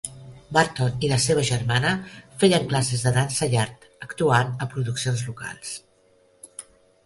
Burton 0.55 0.95
i 1.07 1.11
la 1.11 1.19
seva 1.25 1.43
germana 1.49 1.91
feien 2.45 2.67
classes 2.73 3.05
de 3.09 3.13
dansa 3.19 3.51
i 3.53 3.61
art, 3.67 3.87
actuant 4.09 4.53
a 4.67 4.71
produccions 4.75 5.25
locals. 5.31 5.79